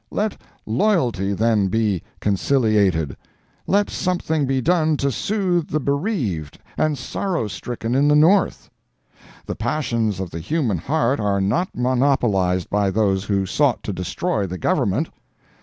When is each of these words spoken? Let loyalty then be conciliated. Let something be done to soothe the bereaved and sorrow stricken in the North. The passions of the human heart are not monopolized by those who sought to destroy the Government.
Let 0.09 0.35
loyalty 0.65 1.31
then 1.31 1.67
be 1.67 2.01
conciliated. 2.19 3.15
Let 3.67 3.87
something 3.91 4.47
be 4.47 4.59
done 4.59 4.97
to 4.97 5.11
soothe 5.11 5.67
the 5.69 5.79
bereaved 5.79 6.57
and 6.75 6.97
sorrow 6.97 7.47
stricken 7.47 7.93
in 7.93 8.07
the 8.07 8.15
North. 8.15 8.71
The 9.45 9.55
passions 9.55 10.19
of 10.19 10.31
the 10.31 10.39
human 10.39 10.79
heart 10.79 11.19
are 11.19 11.39
not 11.39 11.69
monopolized 11.75 12.67
by 12.71 12.89
those 12.89 13.25
who 13.25 13.45
sought 13.45 13.83
to 13.83 13.93
destroy 13.93 14.47
the 14.47 14.57
Government. 14.57 15.09